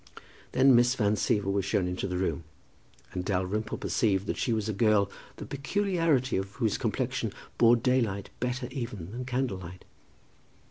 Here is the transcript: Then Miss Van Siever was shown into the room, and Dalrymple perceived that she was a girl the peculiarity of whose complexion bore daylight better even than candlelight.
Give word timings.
Then 0.53 0.75
Miss 0.75 0.95
Van 0.95 1.13
Siever 1.15 1.51
was 1.51 1.63
shown 1.63 1.87
into 1.87 2.07
the 2.07 2.17
room, 2.17 2.43
and 3.11 3.23
Dalrymple 3.23 3.77
perceived 3.77 4.25
that 4.25 4.35
she 4.37 4.51
was 4.51 4.67
a 4.67 4.73
girl 4.73 5.11
the 5.35 5.45
peculiarity 5.45 6.37
of 6.37 6.53
whose 6.53 6.75
complexion 6.79 7.31
bore 7.59 7.75
daylight 7.75 8.31
better 8.39 8.67
even 8.71 9.11
than 9.11 9.25
candlelight. 9.25 9.85